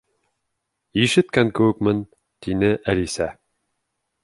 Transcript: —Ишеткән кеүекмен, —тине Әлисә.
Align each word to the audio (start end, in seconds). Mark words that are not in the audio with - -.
—Ишеткән 1.03 1.51
кеүекмен, 1.59 2.01
—тине 2.47 2.73
Әлисә. 2.95 3.31